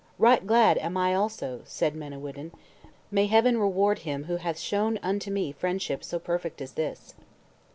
"Right 0.17 0.47
glad 0.47 0.79
am 0.79 0.97
I 0.97 1.13
also," 1.13 1.61
said 1.65 1.93
Manawyddan, 1.95 2.53
"may 3.11 3.27
Heaven 3.27 3.59
reward 3.59 3.99
him 3.99 4.23
who 4.23 4.37
hath 4.37 4.57
shown 4.57 4.97
unto 5.03 5.29
me 5.29 5.51
friendship 5.51 6.03
so 6.03 6.17
perfect 6.17 6.59
as 6.59 6.71
this!" 6.71 7.13